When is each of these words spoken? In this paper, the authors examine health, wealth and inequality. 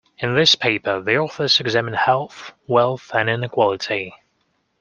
In 0.17 0.33
this 0.33 0.55
paper, 0.55 0.99
the 0.99 1.17
authors 1.19 1.59
examine 1.59 1.93
health, 1.93 2.53
wealth 2.65 3.11
and 3.13 3.29
inequality. 3.29 4.15